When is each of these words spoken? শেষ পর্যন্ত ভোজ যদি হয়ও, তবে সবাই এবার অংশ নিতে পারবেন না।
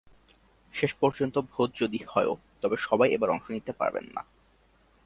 শেষ 0.73 0.91
পর্যন্ত 0.93 1.35
ভোজ 1.51 1.69
যদি 1.75 1.99
হয়ও, 2.07 2.33
তবে 2.61 2.77
সবাই 2.77 3.09
এবার 3.11 3.29
অংশ 3.29 3.45
নিতে 3.51 3.71
পারবেন 3.71 4.05
না। 4.15 4.21